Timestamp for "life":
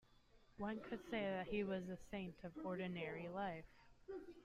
3.27-3.65